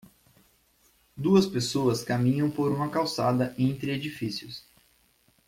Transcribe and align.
Duas 1.15 1.45
pessoas 1.45 2.01
caminham 2.03 2.49
por 2.49 2.71
uma 2.71 2.89
calçada 2.89 3.53
entre 3.55 3.91
edifícios. 3.93 4.67